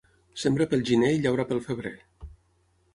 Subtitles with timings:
[0.43, 1.95] Sembra pel gener i llaura pel febrer.